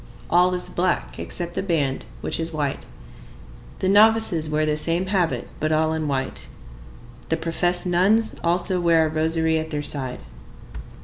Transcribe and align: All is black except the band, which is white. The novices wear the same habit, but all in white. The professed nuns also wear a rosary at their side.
All 0.31 0.51
is 0.55 0.71
black 0.71 1.19
except 1.19 1.53
the 1.53 1.61
band, 1.61 2.05
which 2.21 2.39
is 2.39 2.51
white. 2.51 2.79
The 3.81 3.87
novices 3.87 4.49
wear 4.49 4.65
the 4.65 4.75
same 4.75 5.05
habit, 5.05 5.47
but 5.59 5.71
all 5.71 5.93
in 5.93 6.07
white. 6.07 6.47
The 7.29 7.37
professed 7.37 7.85
nuns 7.85 8.33
also 8.43 8.81
wear 8.81 9.05
a 9.05 9.09
rosary 9.09 9.59
at 9.59 9.69
their 9.69 9.83
side. 9.83 10.21